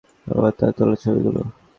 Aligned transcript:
আর, 0.27 0.33
আমার 0.37 0.71
তোলা 0.77 0.95
ছবিগুলো? 0.95 1.41